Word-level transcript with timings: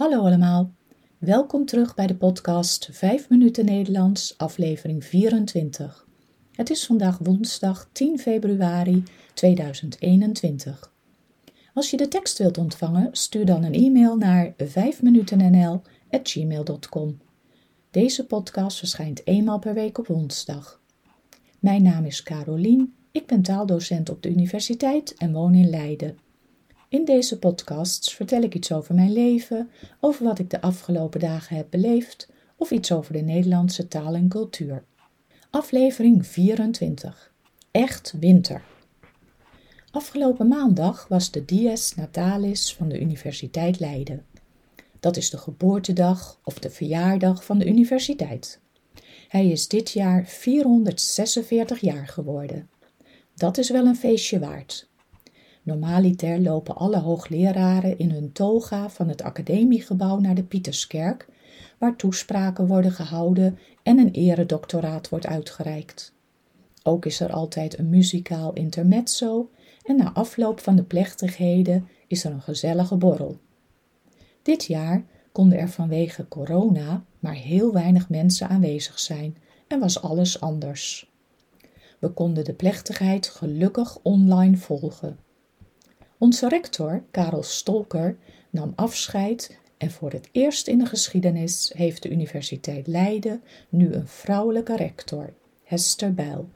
Hallo 0.00 0.24
allemaal, 0.24 0.72
welkom 1.18 1.66
terug 1.66 1.94
bij 1.94 2.06
de 2.06 2.16
podcast 2.16 2.88
5 2.92 3.28
minuten 3.28 3.64
Nederlands, 3.64 4.38
aflevering 4.38 5.04
24. 5.04 6.06
Het 6.52 6.70
is 6.70 6.86
vandaag 6.86 7.18
woensdag 7.18 7.88
10 7.92 8.18
februari 8.18 9.02
2021. 9.34 10.92
Als 11.74 11.90
je 11.90 11.96
de 11.96 12.08
tekst 12.08 12.38
wilt 12.38 12.58
ontvangen, 12.58 13.08
stuur 13.12 13.46
dan 13.46 13.64
een 13.64 13.74
e-mail 13.74 14.16
naar 14.16 14.54
5minutennl.gmail.com. 14.64 17.18
Deze 17.90 18.26
podcast 18.26 18.78
verschijnt 18.78 19.26
eenmaal 19.26 19.58
per 19.58 19.74
week 19.74 19.98
op 19.98 20.06
woensdag. 20.06 20.80
Mijn 21.58 21.82
naam 21.82 22.04
is 22.04 22.22
Carolien, 22.22 22.94
ik 23.10 23.26
ben 23.26 23.42
taaldocent 23.42 24.10
op 24.10 24.22
de 24.22 24.30
universiteit 24.30 25.14
en 25.14 25.32
woon 25.32 25.54
in 25.54 25.70
Leiden. 25.70 26.18
In 26.90 27.04
deze 27.04 27.38
podcasts 27.38 28.14
vertel 28.14 28.42
ik 28.42 28.54
iets 28.54 28.72
over 28.72 28.94
mijn 28.94 29.12
leven, 29.12 29.70
over 30.00 30.24
wat 30.24 30.38
ik 30.38 30.50
de 30.50 30.60
afgelopen 30.60 31.20
dagen 31.20 31.56
heb 31.56 31.66
beleefd 31.70 32.28
of 32.56 32.70
iets 32.70 32.92
over 32.92 33.12
de 33.12 33.20
Nederlandse 33.20 33.88
taal 33.88 34.14
en 34.14 34.28
cultuur. 34.28 34.84
Aflevering 35.50 36.26
24. 36.26 37.32
Echt 37.70 38.14
winter. 38.20 38.62
Afgelopen 39.90 40.48
maandag 40.48 41.08
was 41.08 41.30
de 41.30 41.44
Dies 41.44 41.94
Natalis 41.94 42.74
van 42.74 42.88
de 42.88 43.00
Universiteit 43.00 43.80
Leiden. 43.80 44.26
Dat 45.00 45.16
is 45.16 45.30
de 45.30 45.38
geboortedag 45.38 46.40
of 46.44 46.58
de 46.58 46.70
verjaardag 46.70 47.44
van 47.44 47.58
de 47.58 47.66
universiteit. 47.66 48.60
Hij 49.28 49.48
is 49.48 49.68
dit 49.68 49.90
jaar 49.90 50.26
446 50.26 51.80
jaar 51.80 52.08
geworden. 52.08 52.70
Dat 53.34 53.58
is 53.58 53.70
wel 53.70 53.86
een 53.86 53.96
feestje 53.96 54.38
waard. 54.38 54.89
Normaliter 55.62 56.40
lopen 56.40 56.76
alle 56.76 56.98
hoogleraren 56.98 57.98
in 57.98 58.10
hun 58.10 58.32
toga 58.32 58.90
van 58.90 59.08
het 59.08 59.22
academiegebouw 59.22 60.18
naar 60.18 60.34
de 60.34 60.42
Pieterskerk, 60.42 61.28
waar 61.78 61.96
toespraken 61.96 62.66
worden 62.66 62.92
gehouden 62.92 63.58
en 63.82 63.98
een 63.98 64.10
eredoctoraat 64.10 65.08
wordt 65.08 65.26
uitgereikt. 65.26 66.14
Ook 66.82 67.06
is 67.06 67.20
er 67.20 67.32
altijd 67.32 67.78
een 67.78 67.88
muzikaal 67.88 68.52
intermezzo 68.52 69.50
en 69.82 69.96
na 69.96 70.12
afloop 70.12 70.60
van 70.60 70.76
de 70.76 70.82
plechtigheden 70.82 71.88
is 72.06 72.24
er 72.24 72.32
een 72.32 72.42
gezellige 72.42 72.96
borrel. 72.96 73.38
Dit 74.42 74.64
jaar 74.64 75.04
konden 75.32 75.58
er 75.58 75.68
vanwege 75.68 76.28
corona 76.28 77.04
maar 77.18 77.34
heel 77.34 77.72
weinig 77.72 78.08
mensen 78.08 78.48
aanwezig 78.48 78.98
zijn 78.98 79.36
en 79.66 79.78
was 79.80 80.02
alles 80.02 80.40
anders. 80.40 81.12
We 81.98 82.08
konden 82.08 82.44
de 82.44 82.54
plechtigheid 82.54 83.28
gelukkig 83.28 83.98
online 84.02 84.56
volgen. 84.56 85.18
Onze 86.20 86.48
rector, 86.48 87.02
Karel 87.10 87.42
Stolker, 87.42 88.16
nam 88.50 88.72
afscheid 88.76 89.58
en 89.76 89.90
voor 89.90 90.12
het 90.12 90.28
eerst 90.32 90.66
in 90.66 90.78
de 90.78 90.86
geschiedenis 90.86 91.72
heeft 91.76 92.02
de 92.02 92.10
Universiteit 92.10 92.86
Leiden 92.86 93.42
nu 93.68 93.92
een 93.92 94.08
vrouwelijke 94.08 94.76
rector, 94.76 95.32
Hester 95.64 96.14
Bijl. 96.14 96.48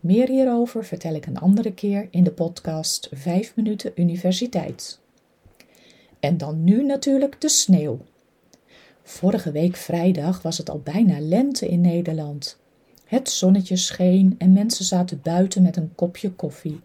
Meer 0.00 0.28
hierover 0.28 0.84
vertel 0.84 1.14
ik 1.14 1.26
een 1.26 1.38
andere 1.38 1.72
keer 1.72 2.08
in 2.10 2.24
de 2.24 2.32
podcast 2.32 3.08
5 3.12 3.56
minuten 3.56 3.92
universiteit. 3.94 5.00
En 6.20 6.36
dan 6.36 6.64
nu 6.64 6.84
natuurlijk 6.84 7.40
de 7.40 7.48
sneeuw. 7.48 7.98
Vorige 9.02 9.52
week 9.52 9.76
vrijdag 9.76 10.42
was 10.42 10.58
het 10.58 10.70
al 10.70 10.80
bijna 10.80 11.20
lente 11.20 11.68
in 11.68 11.80
Nederland. 11.80 12.58
Het 13.04 13.30
zonnetje 13.30 13.76
scheen 13.76 14.34
en 14.38 14.52
mensen 14.52 14.84
zaten 14.84 15.20
buiten 15.22 15.62
met 15.62 15.76
een 15.76 15.94
kopje 15.94 16.30
koffie. 16.30 16.80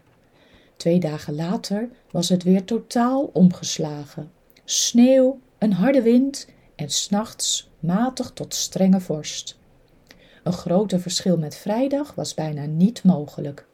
Twee 0.75 0.99
dagen 0.99 1.35
later 1.35 1.89
was 2.11 2.29
het 2.29 2.43
weer 2.43 2.63
totaal 2.63 3.29
omgeslagen. 3.33 4.31
Sneeuw, 4.63 5.39
een 5.57 5.73
harde 5.73 6.01
wind 6.01 6.47
en 6.75 6.89
s'nachts 6.89 7.69
matig 7.79 8.31
tot 8.33 8.53
strenge 8.53 8.99
vorst. 8.99 9.57
Een 10.43 10.53
groter 10.53 10.99
verschil 10.99 11.37
met 11.37 11.55
vrijdag 11.55 12.15
was 12.15 12.33
bijna 12.33 12.65
niet 12.65 13.03
mogelijk. 13.03 13.67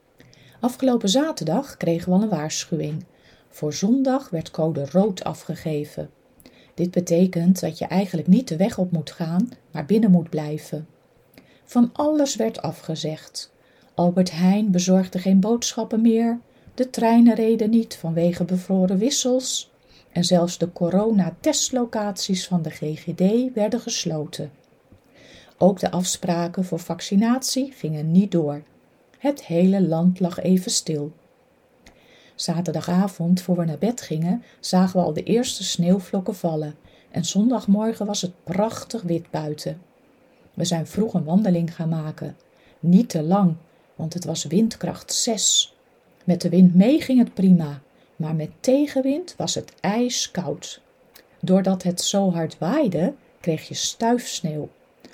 Afgelopen 0.59 1.09
zaterdag 1.09 1.77
kregen 1.77 2.11
we 2.11 2.23
een 2.23 2.29
waarschuwing. 2.29 3.05
Voor 3.49 3.73
zondag 3.73 4.29
werd 4.29 4.51
code 4.51 4.85
rood 4.91 5.23
afgegeven. 5.23 6.09
Dit 6.73 6.91
betekent 6.91 7.59
dat 7.59 7.77
je 7.77 7.85
eigenlijk 7.85 8.27
niet 8.27 8.47
de 8.47 8.55
weg 8.55 8.77
op 8.77 8.91
moet 8.91 9.11
gaan, 9.11 9.49
maar 9.71 9.85
binnen 9.85 10.11
moet 10.11 10.29
blijven. 10.29 10.87
Van 11.63 11.89
alles 11.93 12.35
werd 12.35 12.61
afgezegd. 12.61 13.51
Albert 13.93 14.31
Heijn 14.31 14.71
bezorgde 14.71 15.19
geen 15.19 15.39
boodschappen 15.39 16.01
meer, 16.01 16.39
de 16.73 16.89
treinen 16.89 17.35
reden 17.35 17.69
niet 17.69 17.95
vanwege 17.95 18.43
bevroren 18.43 18.97
wissels 18.97 19.71
en 20.11 20.23
zelfs 20.23 20.57
de 20.57 20.71
coronatestlocaties 20.71 22.47
van 22.47 22.61
de 22.61 22.69
GGD 22.69 23.53
werden 23.53 23.79
gesloten. 23.79 24.51
Ook 25.57 25.79
de 25.79 25.91
afspraken 25.91 26.65
voor 26.65 26.79
vaccinatie 26.79 27.71
gingen 27.71 28.11
niet 28.11 28.31
door. 28.31 28.61
Het 29.17 29.45
hele 29.45 29.81
land 29.81 30.19
lag 30.19 30.39
even 30.39 30.71
stil. 30.71 31.11
Zaterdagavond, 32.35 33.41
voor 33.41 33.57
we 33.57 33.65
naar 33.65 33.77
bed 33.77 34.01
gingen, 34.01 34.43
zagen 34.59 34.99
we 34.99 35.05
al 35.05 35.13
de 35.13 35.23
eerste 35.23 35.63
sneeuwvlokken 35.63 36.35
vallen 36.35 36.75
en 37.11 37.25
zondagmorgen 37.25 38.05
was 38.05 38.21
het 38.21 38.43
prachtig 38.43 39.01
wit 39.01 39.29
buiten. 39.29 39.81
We 40.53 40.65
zijn 40.65 40.87
vroeg 40.87 41.13
een 41.13 41.23
wandeling 41.23 41.75
gaan 41.75 41.89
maken. 41.89 42.35
Niet 42.79 43.09
te 43.09 43.23
lang, 43.23 43.55
want 43.95 44.13
het 44.13 44.25
was 44.25 44.43
windkracht 44.43 45.13
6. 45.13 45.75
Met 46.23 46.41
de 46.41 46.49
wind 46.49 46.75
mee 46.75 47.01
ging 47.01 47.19
het 47.19 47.33
prima, 47.33 47.81
maar 48.15 48.35
met 48.35 48.49
tegenwind 48.59 49.33
was 49.37 49.55
het 49.55 49.73
ijskoud. 49.79 50.81
Doordat 51.39 51.83
het 51.83 52.01
zo 52.01 52.31
hard 52.31 52.57
waaide, 52.57 53.13
kreeg 53.39 53.67
je 53.67 53.73
stuifsneeuw. 53.73 54.69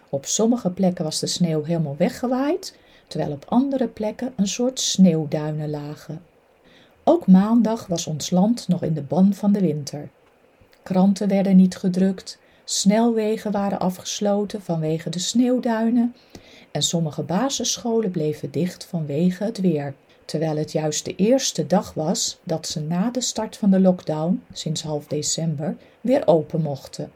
Op 0.10 0.26
sommige 0.26 0.70
plekken 0.70 1.04
was 1.04 1.20
de 1.20 1.28
sneeuw 1.28 1.64
helemaal 1.64 1.96
weggewaaid, 1.98 2.78
terwijl 3.08 3.32
op 3.32 3.46
andere 3.48 3.88
plekken 3.88 4.34
een 4.36 4.48
soort 4.48 4.80
sneeuwduinen 4.80 5.70
lagen. 5.70 6.22
Ook 7.04 7.28
maandag 7.28 7.88
was 7.88 8.08
ons 8.08 8.30
land 8.30 8.68
nog 8.68 8.84
in 8.84 8.94
de 8.94 9.02
ban 9.02 9.34
van 9.34 9.52
de 9.52 9.60
winter. 9.60 10.10
Kranten 10.84 11.28
werden 11.28 11.56
niet 11.56 11.78
gedrukt, 11.78 12.40
snelwegen 12.64 13.52
waren 13.52 13.80
afgesloten 13.80 14.62
vanwege 14.62 15.10
de 15.10 15.20
sneeuwduinen 15.20 16.16
en 16.72 16.82
sommige 16.82 17.24
basisscholen 17.24 18.12
bleven 18.12 18.52
dicht 18.52 18.86
vanwege 18.86 19.44
het 19.44 19.60
weer 19.60 19.94
terwijl 20.28 20.58
het 20.58 20.72
juist 20.72 21.06
de 21.06 21.16
eerste 21.16 21.68
dag 21.68 21.94
was 21.94 22.40
dat 22.44 22.68
ze 22.68 22.82
na 22.82 23.12
de 23.12 23.22
start 23.22 23.58
van 23.58 23.72
de 23.72 23.80
lockdown, 23.80 24.44
sinds 24.54 24.82
half 24.82 25.08
december, 25.08 25.78
weer 26.02 26.28
open 26.28 26.62
mochten. 26.62 27.12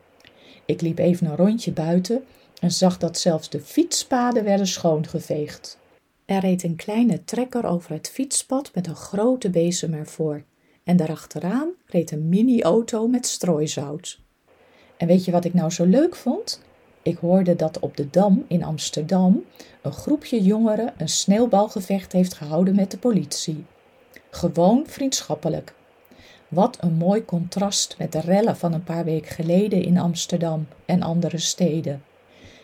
Ik 0.66 0.82
liep 0.82 0.98
even 0.98 1.28
een 1.28 1.36
rondje 1.36 1.72
buiten 1.72 2.24
en 2.62 2.72
zag 2.72 2.98
dat 2.98 3.18
zelfs 3.18 3.50
de 3.50 3.60
fietspaden 3.60 4.44
werden 4.44 4.68
schoongeveegd. 4.68 5.78
Er 6.26 6.40
reed 6.40 6.64
een 6.64 6.76
kleine 6.76 7.24
trekker 7.24 7.66
over 7.66 7.92
het 7.92 8.10
fietspad 8.10 8.72
met 8.74 8.88
een 8.88 8.96
grote 8.96 9.50
bezem 9.50 9.94
ervoor 9.94 10.44
en 10.84 10.98
daarachteraan 10.98 11.70
reed 11.86 12.12
een 12.12 12.30
mini-auto 12.30 13.08
met 13.08 13.26
strooizout. 13.26 14.20
En 14.98 15.08
weet 15.08 15.26
je 15.26 15.32
wat 15.32 15.46
ik 15.46 15.54
nou 15.54 15.72
zo 15.72 15.86
leuk 15.86 16.16
vond? 16.16 16.62
Ik 17.04 17.18
hoorde 17.18 17.56
dat 17.56 17.80
op 17.80 17.98
de 17.98 18.10
Dam 18.10 18.46
in 18.48 18.64
Amsterdam 18.64 19.44
een 19.82 19.92
groepje 19.92 20.42
jongeren 20.44 20.94
een 20.98 21.10
sneeuwbalgevecht 21.10 22.12
heeft 22.12 22.34
gehouden 22.34 22.76
met 22.76 22.92
de 22.92 22.98
politie. 22.98 23.66
Gewoon 24.30 24.84
vriendschappelijk. 24.88 25.74
Wat 26.48 26.78
een 26.80 26.94
mooi 26.94 27.26
contrast 27.26 27.96
met 27.98 28.12
de 28.12 28.20
rellen 28.20 28.58
van 28.58 28.74
een 28.74 28.84
paar 28.84 29.06
weken 29.06 29.32
geleden 29.32 29.84
in 29.84 29.98
Amsterdam 29.98 30.68
en 30.86 31.02
andere 31.02 31.38
steden. 31.38 32.04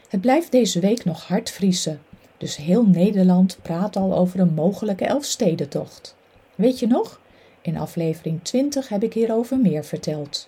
Het 0.09 0.21
blijft 0.21 0.51
deze 0.51 0.79
week 0.79 1.05
nog 1.05 1.27
hard 1.27 1.49
vriezen, 1.49 2.01
dus 2.37 2.55
heel 2.55 2.85
Nederland 2.85 3.57
praat 3.61 3.95
al 3.95 4.17
over 4.17 4.39
een 4.39 4.53
mogelijke 4.53 5.05
Elfstedentocht. 5.05 6.15
Weet 6.55 6.79
je 6.79 6.87
nog? 6.87 7.19
In 7.61 7.77
aflevering 7.77 8.39
20 8.43 8.89
heb 8.89 9.03
ik 9.03 9.13
hierover 9.13 9.57
meer 9.57 9.85
verteld. 9.85 10.47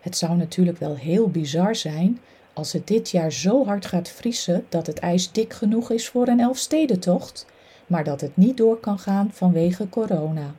Het 0.00 0.16
zou 0.16 0.36
natuurlijk 0.36 0.78
wel 0.78 0.96
heel 0.96 1.28
bizar 1.28 1.74
zijn 1.74 2.20
als 2.52 2.72
het 2.72 2.86
dit 2.86 3.10
jaar 3.10 3.32
zo 3.32 3.64
hard 3.64 3.86
gaat 3.86 4.08
vriezen 4.08 4.66
dat 4.68 4.86
het 4.86 4.98
ijs 4.98 5.32
dik 5.32 5.52
genoeg 5.52 5.90
is 5.90 6.08
voor 6.08 6.28
een 6.28 6.40
Elfstedentocht, 6.40 7.46
maar 7.86 8.04
dat 8.04 8.20
het 8.20 8.36
niet 8.36 8.56
door 8.56 8.80
kan 8.80 8.98
gaan 8.98 9.30
vanwege 9.32 9.88
corona. 9.88 10.54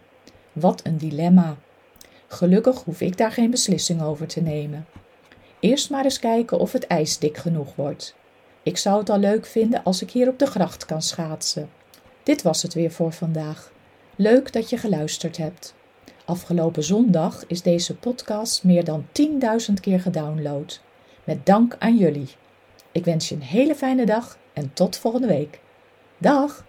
Wat 0.52 0.86
een 0.86 0.98
dilemma. 0.98 1.58
Gelukkig 2.28 2.84
hoef 2.84 3.02
ik 3.02 3.18
daar 3.18 3.32
geen 3.32 3.52
beslissing 3.52 4.02
over 4.02 4.28
te 4.28 4.42
nemen. 4.42 4.86
Eerst 5.60 5.90
maar 5.90 6.04
eens 6.04 6.20
kijken 6.20 6.60
of 6.60 6.72
het 6.72 6.88
ijs 6.88 7.20
dik 7.20 7.38
genoeg 7.38 7.76
wordt. 7.76 8.16
Ik 8.64 8.78
zou 8.78 9.00
het 9.00 9.10
al 9.10 9.20
leuk 9.20 9.46
vinden 9.46 9.84
als 9.84 10.02
ik 10.02 10.12
hier 10.12 10.28
op 10.28 10.40
de 10.40 10.46
gracht 10.46 10.86
kan 10.86 11.02
schaatsen. 11.02 11.70
Dit 12.24 12.42
was 12.42 12.62
het 12.62 12.74
weer 12.74 12.92
voor 12.92 13.12
vandaag. 13.12 13.72
Leuk 14.16 14.54
dat 14.54 14.70
je 14.70 14.78
geluisterd 14.78 15.38
hebt. 15.38 15.74
Afgelopen 16.26 16.84
zondag 16.84 17.44
is 17.48 17.62
deze 17.62 17.96
podcast 17.96 18.64
meer 18.64 18.84
dan 18.84 19.06
10.000 19.68 19.74
keer 19.82 20.00
gedownload. 20.00 20.82
Met 21.24 21.46
dank 21.46 21.76
aan 21.80 21.98
jullie. 21.98 22.30
Ik 22.92 23.06
wens 23.06 23.30
je 23.30 23.36
een 23.36 23.42
hele 23.42 23.76
fijne 23.76 24.06
dag 24.06 24.38
en 24.54 24.74
tot 24.74 24.98
volgende 24.98 25.28
week. 25.28 25.60
Dag! 26.18 26.64